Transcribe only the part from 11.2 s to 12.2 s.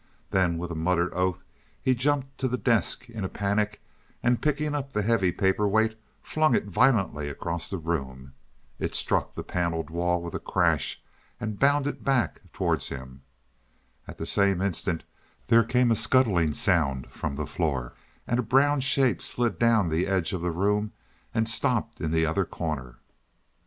and bounded